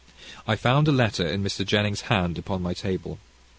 I 0.47 0.55
found 0.55 0.87
a 0.87 0.91
letter 0.91 1.27
in 1.27 1.43
Mr. 1.43 1.63
Jennings' 1.63 2.09
hand 2.09 2.39
upon 2.39 2.63
my 2.63 2.73
table. 2.73 3.19